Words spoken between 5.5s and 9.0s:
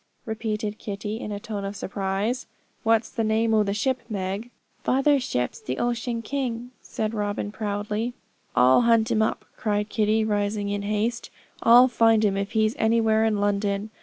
the Ocean King,' said Robin proudly. 'I'll